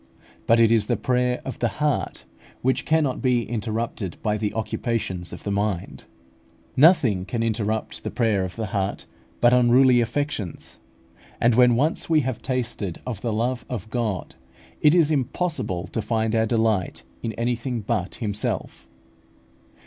[0.47, 2.25] But it is the PRAYER OF THE HEART,
[2.63, 6.05] which cannot be interrupted by the occupations of the mind.
[6.75, 9.05] Nothing can interrupt the prayer of the heart
[9.41, 10.79] but unruly affections;
[11.39, 14.33] and when once we have tasted of the love of God,
[14.81, 18.87] it is impossible to find our delight in anything but Himself.